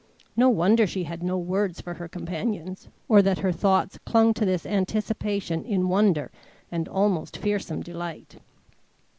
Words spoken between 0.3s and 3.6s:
No wonder she had no words for her companions, or that her